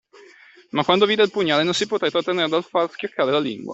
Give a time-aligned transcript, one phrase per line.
[0.71, 3.69] Ma quando vide il pugnale, non si poté trattenere dal far schioccare la lingua